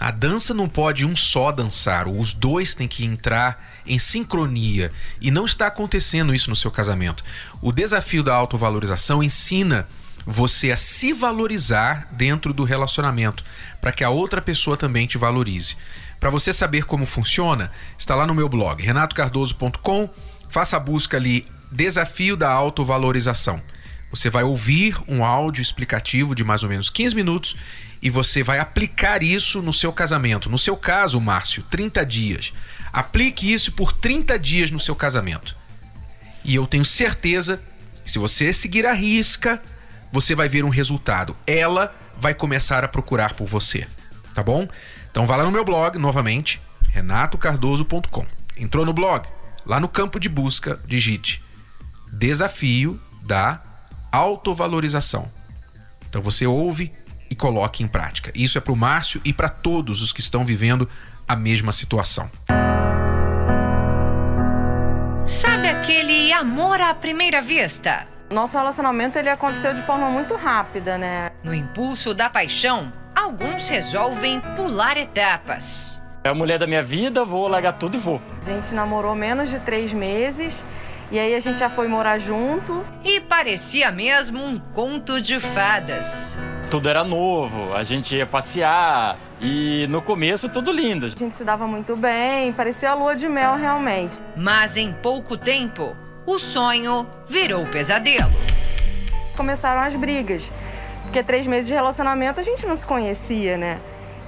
A 0.00 0.12
dança 0.12 0.54
não 0.54 0.68
pode 0.68 1.04
um 1.04 1.16
só 1.16 1.50
dançar, 1.50 2.06
os 2.06 2.32
dois 2.32 2.74
têm 2.74 2.86
que 2.86 3.04
entrar 3.04 3.80
em 3.84 3.98
sincronia 3.98 4.92
e 5.20 5.30
não 5.30 5.44
está 5.44 5.66
acontecendo 5.66 6.32
isso 6.32 6.48
no 6.48 6.56
seu 6.56 6.70
casamento. 6.70 7.24
O 7.60 7.72
desafio 7.72 8.22
da 8.22 8.32
autovalorização 8.32 9.22
ensina 9.22 9.88
você 10.24 10.70
a 10.70 10.76
se 10.76 11.12
valorizar 11.12 12.06
dentro 12.12 12.52
do 12.52 12.62
relacionamento, 12.62 13.42
para 13.80 13.90
que 13.90 14.04
a 14.04 14.10
outra 14.10 14.40
pessoa 14.40 14.76
também 14.76 15.06
te 15.06 15.18
valorize. 15.18 15.76
Para 16.20 16.30
você 16.30 16.52
saber 16.52 16.84
como 16.84 17.06
funciona, 17.06 17.72
está 17.96 18.14
lá 18.14 18.26
no 18.26 18.34
meu 18.34 18.48
blog 18.48 18.82
renatocardoso.com. 18.82 20.08
Faça 20.48 20.76
a 20.76 20.80
busca 20.80 21.16
ali 21.16 21.46
Desafio 21.72 22.36
da 22.36 22.50
Autovalorização. 22.50 23.60
Você 24.10 24.30
vai 24.30 24.42
ouvir 24.42 24.96
um 25.06 25.24
áudio 25.24 25.60
explicativo 25.60 26.34
de 26.34 26.42
mais 26.42 26.62
ou 26.62 26.68
menos 26.68 26.88
15 26.88 27.14
minutos 27.14 27.56
e 28.00 28.08
você 28.08 28.42
vai 28.42 28.58
aplicar 28.58 29.22
isso 29.22 29.60
no 29.60 29.72
seu 29.72 29.92
casamento. 29.92 30.48
No 30.48 30.56
seu 30.56 30.76
caso, 30.76 31.20
Márcio, 31.20 31.62
30 31.64 32.06
dias. 32.06 32.52
Aplique 32.92 33.52
isso 33.52 33.72
por 33.72 33.92
30 33.92 34.38
dias 34.38 34.70
no 34.70 34.78
seu 34.78 34.94
casamento. 34.94 35.56
E 36.44 36.54
eu 36.54 36.66
tenho 36.66 36.84
certeza, 36.84 37.60
se 38.04 38.18
você 38.18 38.52
seguir 38.52 38.86
a 38.86 38.92
risca, 38.92 39.60
você 40.10 40.34
vai 40.34 40.48
ver 40.48 40.64
um 40.64 40.70
resultado. 40.70 41.36
Ela 41.46 41.94
vai 42.16 42.32
começar 42.32 42.84
a 42.84 42.88
procurar 42.88 43.34
por 43.34 43.46
você, 43.46 43.86
tá 44.34 44.42
bom? 44.42 44.66
Então 45.10 45.26
vá 45.26 45.36
lá 45.36 45.44
no 45.44 45.52
meu 45.52 45.64
blog 45.64 45.98
novamente, 45.98 46.60
renatocardoso.com. 46.90 48.26
Entrou 48.56 48.86
no 48.86 48.92
blog? 48.92 49.28
Lá 49.66 49.78
no 49.78 49.88
campo 49.88 50.18
de 50.18 50.28
busca, 50.28 50.80
digite 50.86 51.42
Desafio 52.12 53.00
da 53.22 53.62
Autovalorização. 54.10 55.30
Então 56.08 56.22
você 56.22 56.46
ouve 56.46 56.92
e 57.30 57.34
coloque 57.34 57.82
em 57.82 57.88
prática. 57.88 58.32
Isso 58.34 58.58
é 58.58 58.60
para 58.60 58.72
o 58.72 58.76
Márcio 58.76 59.20
e 59.24 59.32
para 59.32 59.48
todos 59.48 60.02
os 60.02 60.12
que 60.12 60.20
estão 60.20 60.44
vivendo 60.44 60.88
a 61.26 61.36
mesma 61.36 61.72
situação. 61.72 62.30
Sabe 65.26 65.68
aquele 65.68 66.32
amor 66.32 66.80
à 66.80 66.94
primeira 66.94 67.42
vista? 67.42 68.06
Nosso 68.30 68.56
relacionamento 68.56 69.18
ele 69.18 69.28
aconteceu 69.28 69.74
de 69.74 69.82
forma 69.82 70.08
muito 70.08 70.34
rápida, 70.34 70.96
né? 70.96 71.30
No 71.44 71.54
impulso 71.54 72.14
da 72.14 72.30
paixão, 72.30 72.92
alguns 73.14 73.68
resolvem 73.68 74.40
pular 74.56 74.96
etapas. 74.96 76.02
É 76.24 76.30
a 76.30 76.34
mulher 76.34 76.58
da 76.58 76.66
minha 76.66 76.82
vida, 76.82 77.24
vou 77.24 77.46
largar 77.46 77.74
tudo 77.74 77.96
e 77.96 77.98
vou. 77.98 78.20
A 78.40 78.44
gente 78.44 78.74
namorou 78.74 79.14
menos 79.14 79.50
de 79.50 79.58
três 79.60 79.92
meses 79.92 80.64
e 81.10 81.18
aí 81.18 81.34
a 81.34 81.40
gente 81.40 81.58
já 81.58 81.70
foi 81.70 81.88
morar 81.88 82.18
junto. 82.18 82.84
E 83.04 83.20
parecia 83.20 83.90
mesmo 83.90 84.44
um 84.44 84.58
conto 84.58 85.20
de 85.20 85.40
fadas. 85.40 86.38
Tudo 86.70 86.88
era 86.88 87.02
novo, 87.02 87.72
a 87.74 87.82
gente 87.82 88.14
ia 88.14 88.26
passear 88.26 89.18
e 89.40 89.86
no 89.88 90.02
começo 90.02 90.50
tudo 90.50 90.70
lindo. 90.70 91.06
A 91.06 91.08
gente 91.08 91.34
se 91.34 91.44
dava 91.44 91.66
muito 91.66 91.96
bem, 91.96 92.52
parecia 92.52 92.90
a 92.90 92.94
lua 92.94 93.16
de 93.16 93.26
mel 93.26 93.54
realmente. 93.56 94.18
Mas 94.36 94.76
em 94.76 94.92
pouco 94.92 95.36
tempo, 95.36 95.96
o 96.26 96.38
sonho 96.38 97.08
virou 97.26 97.64
pesadelo. 97.66 98.32
Começaram 99.34 99.80
as 99.80 99.96
brigas, 99.96 100.52
porque 101.04 101.22
três 101.22 101.46
meses 101.46 101.68
de 101.68 101.72
relacionamento 101.72 102.38
a 102.38 102.42
gente 102.42 102.66
não 102.66 102.76
se 102.76 102.86
conhecia, 102.86 103.56
né? 103.56 103.80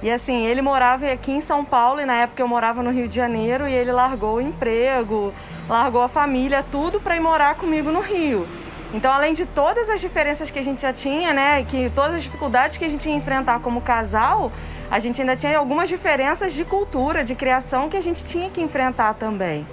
E 0.03 0.09
assim, 0.09 0.45
ele 0.45 0.63
morava 0.63 1.05
aqui 1.11 1.31
em 1.31 1.41
São 1.41 1.63
Paulo 1.63 2.01
e 2.01 2.05
na 2.05 2.15
época 2.15 2.41
eu 2.41 2.47
morava 2.47 2.81
no 2.81 2.89
Rio 2.89 3.07
de 3.07 3.15
Janeiro 3.15 3.67
e 3.67 3.73
ele 3.73 3.91
largou 3.91 4.37
o 4.37 4.41
emprego, 4.41 5.31
largou 5.69 6.01
a 6.01 6.07
família, 6.07 6.65
tudo 6.71 6.99
para 6.99 7.15
ir 7.15 7.19
morar 7.19 7.53
comigo 7.53 7.91
no 7.91 7.99
Rio. 7.99 8.47
Então, 8.93 9.13
além 9.13 9.31
de 9.31 9.45
todas 9.45 9.89
as 9.89 10.01
diferenças 10.01 10.49
que 10.49 10.57
a 10.57 10.63
gente 10.63 10.81
já 10.81 10.91
tinha, 10.91 11.31
né, 11.31 11.63
que 11.63 11.91
todas 11.91 12.15
as 12.15 12.23
dificuldades 12.23 12.77
que 12.77 12.83
a 12.83 12.89
gente 12.89 13.07
ia 13.07 13.15
enfrentar 13.15 13.59
como 13.59 13.79
casal, 13.79 14.51
a 14.89 14.99
gente 14.99 15.21
ainda 15.21 15.35
tinha 15.35 15.57
algumas 15.57 15.87
diferenças 15.87 16.53
de 16.53 16.65
cultura, 16.65 17.23
de 17.23 17.35
criação 17.35 17.87
que 17.87 17.95
a 17.95 18.01
gente 18.01 18.25
tinha 18.25 18.49
que 18.49 18.59
enfrentar 18.59 19.13
também. 19.13 19.65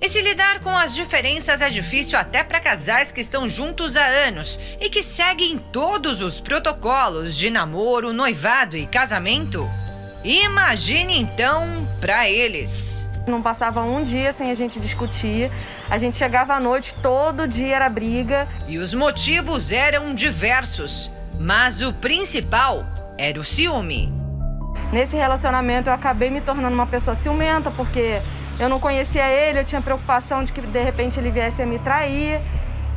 E 0.00 0.08
se 0.08 0.20
lidar 0.20 0.60
com 0.60 0.76
as 0.76 0.94
diferenças 0.94 1.60
é 1.60 1.70
difícil 1.70 2.18
até 2.18 2.42
para 2.42 2.60
casais 2.60 3.10
que 3.10 3.20
estão 3.20 3.48
juntos 3.48 3.96
há 3.96 4.04
anos 4.04 4.58
e 4.80 4.90
que 4.90 5.02
seguem 5.02 5.58
todos 5.72 6.20
os 6.20 6.40
protocolos 6.40 7.36
de 7.36 7.48
namoro, 7.48 8.12
noivado 8.12 8.76
e 8.76 8.86
casamento? 8.86 9.68
Imagine 10.22 11.18
então 11.18 11.88
para 12.00 12.28
eles. 12.28 13.06
Não 13.26 13.40
passava 13.40 13.82
um 13.82 14.02
dia 14.02 14.32
sem 14.32 14.50
a 14.50 14.54
gente 14.54 14.78
discutir. 14.78 15.50
A 15.88 15.96
gente 15.96 16.16
chegava 16.16 16.54
à 16.54 16.60
noite, 16.60 16.94
todo 16.96 17.48
dia 17.48 17.76
era 17.76 17.88
briga. 17.88 18.46
E 18.68 18.76
os 18.78 18.92
motivos 18.92 19.72
eram 19.72 20.14
diversos, 20.14 21.10
mas 21.38 21.80
o 21.80 21.92
principal 21.92 22.86
era 23.16 23.40
o 23.40 23.44
ciúme. 23.44 24.12
Nesse 24.92 25.16
relacionamento 25.16 25.88
eu 25.88 25.94
acabei 25.94 26.30
me 26.30 26.40
tornando 26.40 26.74
uma 26.74 26.86
pessoa 26.86 27.14
ciumenta, 27.14 27.70
porque 27.70 28.20
eu 28.58 28.68
não 28.68 28.78
conhecia 28.78 29.28
ele, 29.28 29.60
eu 29.60 29.64
tinha 29.64 29.80
preocupação 29.80 30.42
de 30.44 30.52
que 30.52 30.60
de 30.60 30.82
repente 30.82 31.18
ele 31.18 31.30
viesse 31.30 31.62
a 31.62 31.66
me 31.66 31.78
trair. 31.78 32.40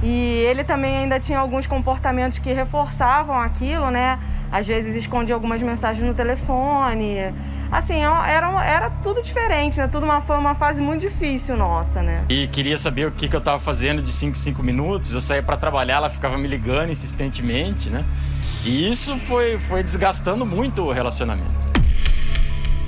E 0.03 0.43
ele 0.47 0.63
também 0.63 0.97
ainda 0.97 1.19
tinha 1.19 1.39
alguns 1.39 1.65
comportamentos 1.65 2.37
que 2.37 2.53
reforçavam 2.53 3.39
aquilo, 3.39 3.89
né? 3.89 4.19
Às 4.51 4.67
vezes 4.67 4.95
escondia 4.95 5.33
algumas 5.33 5.61
mensagens 5.61 6.07
no 6.07 6.13
telefone 6.13 7.33
assim, 7.71 7.95
é 7.95 8.31
era, 8.31 8.65
era 8.65 8.89
tudo 8.89 9.21
diferente, 9.21 9.77
né? 9.77 9.87
Tudo 9.87 10.05
uma, 10.05 10.21
foi 10.21 10.37
uma 10.37 10.55
fase 10.55 10.81
muito 10.81 11.01
difícil 11.01 11.57
nossa, 11.57 12.01
né? 12.01 12.23
E 12.29 12.47
queria 12.47 12.77
saber 12.77 13.07
o 13.07 13.11
que, 13.11 13.27
que 13.27 13.35
eu 13.35 13.41
tava 13.41 13.59
fazendo 13.59 14.01
de 14.01 14.11
5 14.11 14.37
5 14.37 14.63
minutos. 14.63 15.13
Eu 15.13 15.21
saía 15.21 15.43
para 15.43 15.57
trabalhar, 15.57 15.95
ela 15.95 16.09
ficava 16.09 16.37
me 16.37 16.47
ligando 16.47 16.91
insistentemente, 16.91 17.89
né? 17.89 18.05
E 18.65 18.89
isso 18.89 19.17
foi, 19.19 19.57
foi 19.59 19.83
desgastando 19.83 20.45
muito 20.45 20.83
o 20.83 20.91
relacionamento. 20.91 21.66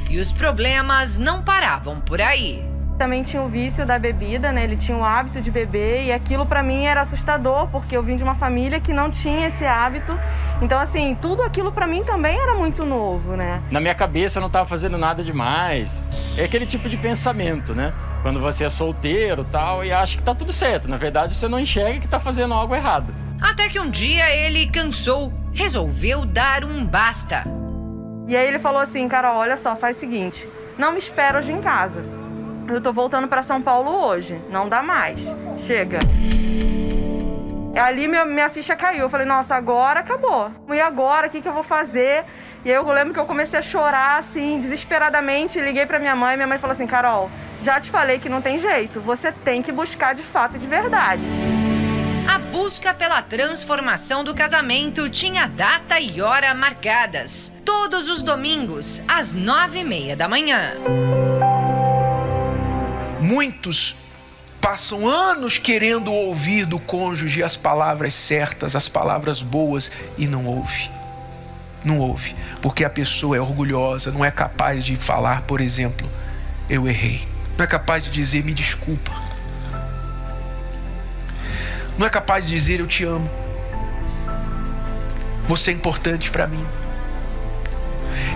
E 0.10 0.20
os 0.20 0.32
problemas 0.32 1.18
não 1.18 1.44
paravam 1.44 2.02
por 2.02 2.22
aí 2.22 2.68
também 3.00 3.24
tinha 3.24 3.42
o 3.42 3.48
vício 3.48 3.86
da 3.86 3.98
bebida, 3.98 4.52
né? 4.52 4.66
Ele 4.66 4.76
tinha 4.76 4.96
o 4.98 5.04
hábito 5.04 5.40
de 5.40 5.50
beber 5.50 6.04
e 6.04 6.12
aquilo 6.12 6.46
para 6.46 6.62
mim 6.62 6.84
era 6.84 7.00
assustador, 7.00 7.70
porque 7.70 7.96
eu 7.96 8.04
vim 8.04 8.18
de 8.18 8.24
uma 8.26 8.36
família 8.36 8.78
que 8.78 8.92
não 8.92 9.10
tinha 9.10 9.48
esse 9.48 9.66
hábito. 9.66 10.20
Então, 10.62 10.78
assim, 10.78 11.16
tudo 11.16 11.42
aquilo 11.42 11.72
para 11.72 11.88
mim 11.88 12.04
também 12.04 12.38
era 12.38 12.56
muito 12.56 12.86
novo, 12.86 13.38
né? 13.38 13.64
Na 13.72 13.80
minha 13.80 13.96
cabeça 13.96 14.38
eu 14.38 14.42
não 14.42 14.48
estava 14.48 14.66
fazendo 14.66 14.98
nada 14.98 15.24
demais. 15.24 16.06
É 16.36 16.44
aquele 16.44 16.66
tipo 16.66 16.90
de 16.90 16.98
pensamento, 16.98 17.74
né? 17.74 17.94
Quando 18.22 18.42
você 18.42 18.66
é 18.66 18.70
solteiro 18.70 19.46
tal 19.46 19.86
e 19.86 19.94
acha 19.94 20.18
que 20.18 20.24
tá 20.24 20.36
tudo 20.36 20.52
certo. 20.52 20.90
Na 20.90 20.98
verdade, 20.98 21.34
você 21.36 21.48
não 21.48 21.58
enxerga 21.58 22.00
que 22.00 22.08
tá 22.08 22.20
fazendo 22.20 22.54
algo 22.54 22.76
errado. 22.76 23.16
Até 23.40 23.70
que 23.70 23.80
um 23.80 23.90
dia 23.90 24.30
ele 24.36 24.68
cansou, 24.68 25.32
resolveu 25.54 26.26
dar 26.26 26.66
um 26.66 26.86
basta. 26.86 27.46
E 28.30 28.38
aí 28.38 28.48
ele 28.48 28.60
falou 28.60 28.82
assim, 28.82 29.10
Carol, 29.10 29.36
olha 29.36 29.58
só, 29.58 29.76
faz 29.76 29.98
o 29.98 30.00
seguinte, 30.00 30.48
não 30.78 30.94
me 30.94 31.00
espera 31.00 31.38
hoje 31.38 31.52
em 31.52 31.60
casa 31.60 32.20
eu 32.76 32.82
tô 32.82 32.94
voltando 32.94 33.28
para 33.28 33.42
São 33.42 33.62
Paulo 33.62 33.90
hoje. 33.90 34.40
Não 34.50 34.70
dá 34.70 34.84
mais. 34.84 35.36
Chega. 35.58 36.00
Ali 37.76 38.08
minha, 38.08 38.26
minha 38.26 38.50
ficha 38.50 38.76
caiu. 38.76 39.02
Eu 39.02 39.10
falei, 39.10 39.26
nossa, 39.26 39.56
agora 39.56 40.02
acabou. 40.02 40.52
E 40.70 40.80
agora? 40.80 41.28
O 41.28 41.30
que, 41.30 41.42
que 41.42 41.48
eu 41.48 41.54
vou 41.54 41.64
fazer? 41.64 42.26
E 42.64 42.70
aí 42.70 42.76
eu 42.76 42.86
lembro 42.92 43.14
que 43.14 43.20
eu 43.20 43.26
comecei 43.26 43.58
a 43.58 43.62
chorar, 43.62 44.18
assim, 44.20 44.60
desesperadamente. 44.60 45.60
Liguei 45.60 45.86
para 45.86 46.00
minha 46.00 46.16
mãe. 46.16 46.36
Minha 46.36 46.48
mãe 46.48 46.58
falou 46.58 46.74
assim: 46.74 46.88
Carol, 46.88 47.30
já 47.60 47.80
te 47.80 47.90
falei 47.90 48.20
que 48.20 48.30
não 48.30 48.42
tem 48.42 48.58
jeito. 48.58 49.02
Você 49.02 49.32
tem 49.32 49.62
que 49.62 49.72
buscar 49.72 50.14
de 50.14 50.24
fato 50.24 50.58
e 50.58 50.60
de 50.60 50.68
verdade. 50.68 51.28
A 52.30 52.38
busca 52.38 52.94
pela 52.94 53.24
transformação 53.24 54.24
do 54.24 54.36
casamento 54.36 55.10
tinha 55.10 55.48
data 55.48 56.00
e 56.00 56.22
hora 56.22 56.54
marcadas. 56.54 57.52
Todos 57.66 58.08
os 58.08 58.22
domingos, 58.22 59.02
às 59.08 59.34
nove 59.34 59.80
e 59.80 59.84
meia 59.84 60.16
da 60.16 60.28
manhã. 60.28 60.76
Muitos 63.20 63.96
passam 64.62 65.08
anos 65.08 65.58
querendo 65.58 66.14
ouvir 66.14 66.68
do 66.68 66.78
cônjuge 66.78 67.42
as 67.42 67.58
palavras 67.58 68.14
certas, 68.14 68.76
as 68.76 68.88
palavras 68.88 69.42
boas 69.42 69.92
e 70.16 70.28
não 70.28 70.46
ouve. 70.46 70.88
Não 71.84 71.98
ouve, 71.98 72.36
porque 72.62 72.86
a 72.86 72.92
pessoa 72.92 73.38
é 73.38 73.42
orgulhosa, 73.42 74.12
não 74.12 74.24
é 74.24 74.30
capaz 74.30 74.86
de 74.86 74.96
falar, 74.96 75.42
por 75.48 75.60
exemplo, 75.60 76.08
eu 76.70 76.88
errei. 76.88 77.28
Não 77.58 77.64
é 77.66 77.68
capaz 77.68 78.04
de 78.04 78.12
dizer 78.12 78.44
me 78.44 78.54
desculpa. 78.54 79.29
Não 82.00 82.08
é 82.08 82.10
capaz 82.10 82.48
de 82.48 82.56
dizer 82.56 82.80
eu 82.80 82.88
te 82.88 83.04
amo. 83.04 83.30
Você 85.50 85.72
é 85.72 85.74
importante 85.74 86.32
para 86.32 86.48
mim. 86.48 86.66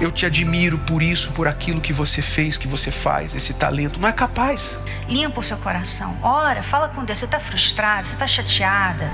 Eu 0.02 0.12
te 0.12 0.26
admiro 0.26 0.78
por 0.80 1.02
isso, 1.02 1.32
por 1.32 1.48
aquilo 1.48 1.80
que 1.80 1.94
você 1.94 2.22
fez, 2.22 2.58
que 2.58 2.68
você 2.68 2.92
faz, 2.92 3.34
esse 3.34 3.54
talento. 3.54 4.02
Não 4.02 4.10
é 4.10 4.12
capaz. 4.12 4.78
Limpa 5.08 5.40
o 5.40 5.44
seu 5.44 5.56
coração. 5.58 6.18
Ora, 6.22 6.62
fala 6.62 6.90
com 6.90 7.06
Deus. 7.06 7.20
Você 7.20 7.24
está 7.24 7.40
frustrado, 7.40 8.06
você 8.06 8.16
está 8.16 8.28
chateada, 8.28 9.10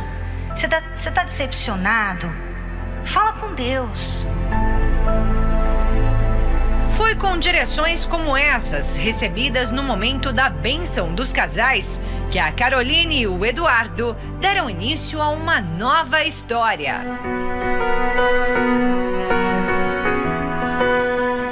você 0.55 0.65
está 0.65 1.11
tá 1.11 1.23
decepcionado. 1.23 2.27
Fala 3.05 3.33
com 3.33 3.53
Deus. 3.53 4.25
Com 7.19 7.37
direções 7.37 8.05
como 8.05 8.35
essas, 8.35 8.95
recebidas 8.95 9.71
no 9.71 9.83
momento 9.83 10.31
da 10.31 10.49
bênção 10.49 11.13
dos 11.13 11.33
casais, 11.33 11.99
que 12.31 12.39
a 12.39 12.49
Caroline 12.49 13.21
e 13.21 13.27
o 13.27 13.45
Eduardo 13.45 14.15
deram 14.39 14.69
início 14.69 15.21
a 15.21 15.29
uma 15.29 15.59
nova 15.59 16.23
história. 16.23 17.01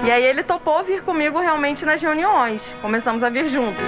E 0.05 0.09
aí 0.09 0.23
ele 0.23 0.41
topou 0.41 0.85
vir 0.85 1.03
comigo 1.03 1.37
realmente 1.37 1.85
nas 1.85 2.01
reuniões. 2.01 2.73
Começamos 2.81 3.21
a 3.21 3.29
vir 3.29 3.49
juntos. 3.49 3.83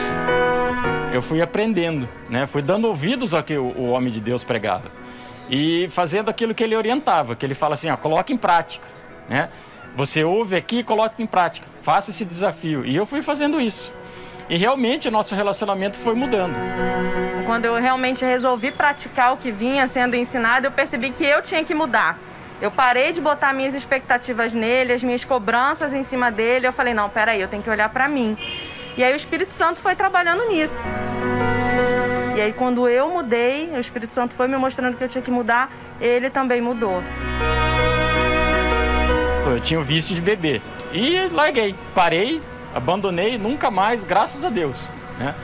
Eu 1.13 1.21
fui 1.21 1.41
aprendendo, 1.41 2.09
né? 2.29 2.45
Fui 2.45 2.62
dando 2.62 2.89
ouvidos 2.89 3.33
ao 3.33 3.41
que 3.41 3.57
o, 3.57 3.86
homem 3.91 4.12
de 4.12 4.19
Deus 4.19 4.43
pregava 4.43 4.91
e 5.50 5.88
fazendo 5.89 6.29
aquilo 6.29 6.53
que 6.53 6.63
ele 6.63 6.75
orientava, 6.75 7.38
que 7.38 7.45
ele 7.45 7.55
fala 7.55 7.74
assim, 7.74 7.89
ó, 7.89 7.95
coloque 7.95 8.33
em 8.33 8.38
prática, 8.38 8.86
né? 9.29 9.50
Você 10.00 10.24
ouve 10.24 10.56
aqui 10.56 10.77
e 10.77 10.84
coloque 10.84 11.22
em 11.22 11.25
prática. 11.25 11.68
Faça 11.82 12.10
esse 12.10 12.24
desafio. 12.24 12.86
E 12.86 12.96
eu 12.96 13.06
fui 13.06 13.22
fazendo 13.22 13.60
isso. 13.60 13.94
E 14.50 14.56
realmente 14.56 15.10
o 15.10 15.12
nosso 15.12 15.36
relacionamento 15.36 15.98
foi 15.98 16.15
mudando. 16.15 16.58
Quando 17.46 17.65
eu 17.65 17.75
realmente 17.75 18.24
resolvi 18.24 18.72
praticar 18.72 19.34
o 19.34 19.38
que 19.38 19.51
vinha 19.51 19.86
sendo 19.88 20.15
ensinado, 20.15 20.68
eu 20.68 20.72
percebi 20.72 21.10
que 21.10 21.25
eu 21.25 21.41
tinha 21.41 21.65
que 21.65 21.75
mudar. 21.75 22.18
Eu 22.62 22.72
parei 22.72 23.12
de 23.12 23.20
botar 23.20 23.51
minhas 23.51 23.74
expectativas 23.74 24.53
nele, 24.53 24.94
as 24.94 25.03
minhas 25.03 25.25
cobranças 25.25 25.94
em 25.94 26.01
cima 26.01 26.32
dele. 26.32 26.65
Eu 26.65 26.72
falei, 26.72 26.94
não, 26.94 27.10
peraí, 27.10 27.41
eu 27.41 27.50
tenho 27.50 27.62
que 27.62 27.70
olhar 27.70 27.89
para 27.89 28.08
mim. 28.08 28.38
E 28.98 29.03
aí 29.03 29.12
o 29.12 29.18
Espírito 29.18 29.53
Santo 29.53 29.82
foi 29.82 29.98
trabalhando 29.98 30.48
nisso. 30.48 30.77
E 32.38 32.39
aí 32.39 32.53
quando 32.53 32.88
eu 32.88 33.10
mudei, 33.10 33.70
o 33.72 33.79
Espírito 33.82 34.13
Santo 34.13 34.34
foi 34.34 34.48
me 34.48 34.56
mostrando 34.56 34.96
que 34.96 35.03
eu 35.03 35.10
tinha 35.10 35.22
que 35.22 35.29
mudar, 35.29 35.70
ele 36.00 36.29
também 36.29 36.62
mudou. 36.62 37.03
Eu 39.51 39.60
tinha 39.60 39.79
o 39.79 39.84
vício 39.84 40.15
de 40.15 40.22
beber. 40.22 40.62
E 40.94 41.27
larguei. 41.32 41.75
Parei, 41.94 42.41
abandonei, 42.74 43.38
nunca 43.38 43.72
mais, 43.72 44.03
graças 44.03 44.44
a 44.44 44.50
Deus. 44.50 44.91
Né? 45.18 45.36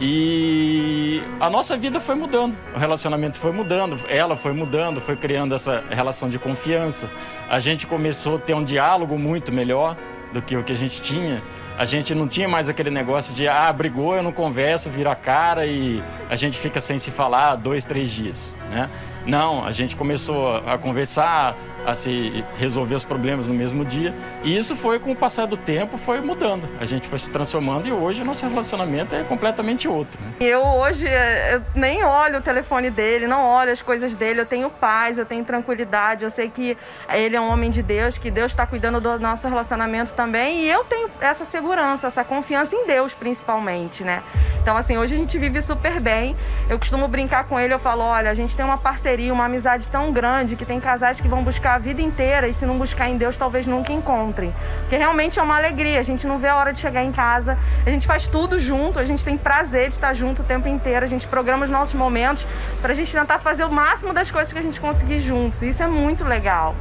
E 0.00 1.22
a 1.38 1.50
nossa 1.50 1.76
vida 1.76 2.00
foi 2.00 2.14
mudando, 2.14 2.56
o 2.74 2.78
relacionamento 2.78 3.38
foi 3.38 3.52
mudando, 3.52 4.00
ela 4.08 4.34
foi 4.34 4.54
mudando, 4.54 4.98
foi 4.98 5.14
criando 5.14 5.54
essa 5.54 5.84
relação 5.90 6.30
de 6.30 6.38
confiança. 6.38 7.10
A 7.50 7.60
gente 7.60 7.86
começou 7.86 8.36
a 8.36 8.38
ter 8.38 8.54
um 8.54 8.64
diálogo 8.64 9.18
muito 9.18 9.52
melhor 9.52 9.94
do 10.32 10.40
que 10.40 10.56
o 10.56 10.64
que 10.64 10.72
a 10.72 10.76
gente 10.76 11.02
tinha. 11.02 11.42
A 11.76 11.84
gente 11.84 12.14
não 12.14 12.26
tinha 12.26 12.48
mais 12.48 12.70
aquele 12.70 12.90
negócio 12.90 13.34
de, 13.34 13.46
ah, 13.46 13.70
brigou, 13.72 14.16
eu 14.16 14.22
não 14.22 14.32
converso, 14.32 14.88
vira 14.88 15.12
a 15.12 15.14
cara 15.14 15.66
e 15.66 16.02
a 16.30 16.36
gente 16.36 16.58
fica 16.58 16.80
sem 16.80 16.96
se 16.96 17.10
falar 17.10 17.56
dois, 17.56 17.84
três 17.84 18.10
dias, 18.10 18.58
né? 18.70 18.88
Não, 19.26 19.64
a 19.64 19.72
gente 19.72 19.96
começou 19.96 20.56
a 20.66 20.78
conversar, 20.78 21.56
a 21.86 21.94
se 21.94 22.44
resolver 22.56 22.94
os 22.94 23.04
problemas 23.04 23.48
no 23.48 23.54
mesmo 23.54 23.84
dia. 23.84 24.14
E 24.42 24.56
isso 24.56 24.76
foi 24.76 24.98
com 24.98 25.12
o 25.12 25.16
passar 25.16 25.46
do 25.46 25.56
tempo, 25.56 25.96
foi 25.96 26.20
mudando. 26.20 26.68
A 26.78 26.84
gente 26.84 27.08
foi 27.08 27.18
se 27.18 27.30
transformando 27.30 27.88
e 27.88 27.92
hoje 27.92 28.22
o 28.22 28.24
nosso 28.24 28.46
relacionamento 28.46 29.14
é 29.14 29.22
completamente 29.24 29.88
outro. 29.88 30.20
Né? 30.20 30.32
Eu 30.40 30.62
hoje 30.62 31.06
eu 31.52 31.62
nem 31.74 32.04
olho 32.04 32.38
o 32.38 32.40
telefone 32.40 32.90
dele, 32.90 33.26
não 33.26 33.44
olho 33.44 33.72
as 33.72 33.82
coisas 33.82 34.14
dele. 34.14 34.40
Eu 34.40 34.46
tenho 34.46 34.70
paz, 34.70 35.18
eu 35.18 35.24
tenho 35.24 35.44
tranquilidade. 35.44 36.24
Eu 36.24 36.30
sei 36.30 36.48
que 36.48 36.76
ele 37.12 37.36
é 37.36 37.40
um 37.40 37.48
homem 37.50 37.70
de 37.70 37.82
Deus, 37.82 38.18
que 38.18 38.30
Deus 38.30 38.52
está 38.52 38.66
cuidando 38.66 39.00
do 39.00 39.18
nosso 39.18 39.48
relacionamento 39.48 40.12
também. 40.14 40.60
E 40.60 40.70
eu 40.70 40.84
tenho 40.84 41.10
essa 41.20 41.44
segurança, 41.44 42.06
essa 42.06 42.24
confiança 42.24 42.74
em 42.76 42.86
Deus, 42.86 43.14
principalmente, 43.14 44.04
né? 44.04 44.22
Então, 44.62 44.76
assim, 44.76 44.98
hoje 44.98 45.14
a 45.14 45.18
gente 45.18 45.38
vive 45.38 45.60
super 45.62 46.00
bem. 46.00 46.36
Eu 46.68 46.78
costumo 46.78 47.08
brincar 47.08 47.44
com 47.44 47.58
ele, 47.58 47.72
eu 47.72 47.78
falo: 47.78 48.02
olha, 48.02 48.30
a 48.30 48.34
gente 48.34 48.56
tem 48.56 48.64
uma 48.64 48.78
parceria, 49.10 49.32
uma 49.32 49.46
amizade 49.46 49.90
tão 49.90 50.12
grande 50.12 50.54
que 50.54 50.64
tem 50.64 50.78
casais 50.78 51.20
que 51.20 51.26
vão 51.26 51.42
buscar 51.42 51.74
a 51.74 51.78
vida 51.78 52.00
inteira 52.00 52.46
e 52.46 52.54
se 52.54 52.64
não 52.64 52.78
buscar 52.78 53.08
em 53.08 53.16
Deus, 53.16 53.36
talvez 53.36 53.66
nunca 53.66 53.92
encontrem. 53.92 54.54
Porque 54.80 54.96
realmente 54.96 55.40
é 55.40 55.42
uma 55.42 55.56
alegria, 55.56 55.98
a 55.98 56.02
gente 56.02 56.26
não 56.26 56.38
vê 56.38 56.48
a 56.48 56.56
hora 56.56 56.72
de 56.72 56.78
chegar 56.78 57.02
em 57.02 57.10
casa, 57.10 57.58
a 57.84 57.90
gente 57.90 58.06
faz 58.06 58.28
tudo 58.28 58.58
junto, 58.58 59.00
a 59.00 59.04
gente 59.04 59.24
tem 59.24 59.36
prazer 59.36 59.88
de 59.88 59.94
estar 59.94 60.12
junto 60.14 60.42
o 60.42 60.44
tempo 60.44 60.68
inteiro, 60.68 61.04
a 61.04 61.08
gente 61.08 61.26
programa 61.26 61.64
os 61.64 61.70
nossos 61.70 61.94
momentos 61.94 62.46
para 62.80 62.92
a 62.92 62.94
gente 62.94 63.12
tentar 63.12 63.40
fazer 63.40 63.64
o 63.64 63.70
máximo 63.70 64.12
das 64.12 64.30
coisas 64.30 64.52
que 64.52 64.58
a 64.58 64.62
gente 64.62 64.80
conseguir 64.80 65.18
juntos. 65.18 65.62
E 65.62 65.68
isso 65.70 65.82
é 65.82 65.88
muito 65.88 66.24
legal. 66.24 66.76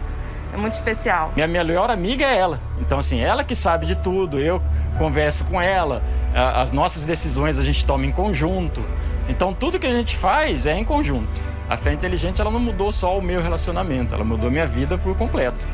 É 0.53 0.57
muito 0.57 0.73
especial. 0.73 1.31
Minha 1.35 1.47
melhor 1.47 1.91
amiga 1.91 2.25
é 2.25 2.37
ela. 2.37 2.59
Então, 2.79 2.97
assim, 2.97 3.19
ela 3.19 3.43
que 3.43 3.53
sabe 3.53 3.85
de 3.85 3.95
tudo, 3.95 4.39
eu 4.39 4.61
converso 4.97 5.45
com 5.45 5.61
ela, 5.61 6.01
as 6.33 6.71
nossas 6.71 7.05
decisões 7.05 7.59
a 7.59 7.63
gente 7.63 7.85
toma 7.85 8.05
em 8.05 8.11
conjunto. 8.11 8.83
Então, 9.27 9.53
tudo 9.53 9.79
que 9.79 9.85
a 9.85 9.91
gente 9.91 10.17
faz 10.17 10.65
é 10.65 10.73
em 10.73 10.83
conjunto. 10.83 11.58
A 11.69 11.77
fé 11.77 11.93
inteligente 11.93 12.41
ela 12.41 12.49
não 12.49 12.59
mudou 12.59 12.91
só 12.91 13.15
o 13.15 13.21
meu 13.21 13.43
relacionamento, 13.43 14.15
ela 14.15 14.23
mudou 14.23 14.49
minha 14.49 14.65
vida 14.65 14.97
por 14.97 15.15
completo. 15.15 15.69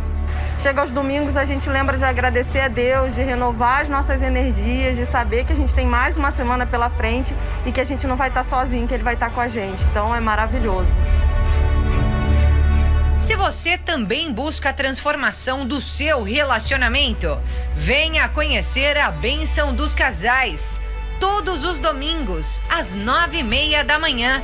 Chega 0.60 0.82
aos 0.82 0.92
domingos, 0.92 1.38
a 1.38 1.46
gente 1.46 1.70
lembra 1.70 1.98
de 1.98 2.04
agradecer 2.04 2.60
a 2.60 2.68
Deus, 2.68 3.16
de 3.16 3.24
renovar 3.24 3.82
as 3.82 3.90
nossas 3.90 4.22
energias, 4.22 4.98
de 4.98 5.06
saber 5.06 5.46
que 5.46 5.54
a 5.54 5.56
gente 5.56 5.74
tem 5.74 5.88
mais 5.88 6.18
uma 6.18 6.32
semana 6.32 6.66
pela 6.66 6.90
frente 6.90 7.34
e 7.66 7.72
que 7.72 7.80
a 7.80 7.86
gente 7.86 8.06
não 8.08 8.18
vai 8.18 8.28
estar 8.28 8.44
sozinho, 8.44 8.86
que 8.86 8.94
Ele 8.94 9.04
vai 9.04 9.14
estar 9.14 9.30
com 9.30 9.40
a 9.40 9.48
gente. 9.48 9.86
Então 9.86 10.14
é 10.14 10.20
maravilhoso. 10.20 10.92
Se 13.18 13.36
você 13.38 13.78
também 13.78 14.32
busca 14.32 14.70
a 14.70 14.74
transformação 14.74 15.66
do 15.66 15.80
seu 15.80 16.24
relacionamento, 16.24 17.40
venha 17.76 18.28
conhecer 18.28 18.98
a 18.98 19.12
Bênção 19.12 19.74
dos 19.74 19.96
Casais. 19.96 20.80
Todos 21.20 21.64
os 21.64 21.80
domingos, 21.80 22.62
às 22.70 22.94
nove 22.96 23.40
e 23.40 23.44
meia 23.44 23.84
da 23.84 23.98
manhã, 23.98 24.44